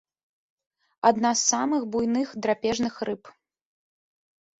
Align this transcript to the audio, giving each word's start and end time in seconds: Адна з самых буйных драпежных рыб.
Адна 1.09 1.33
з 1.41 1.43
самых 1.53 1.81
буйных 1.95 2.27
драпежных 2.45 2.93
рыб. 3.11 3.31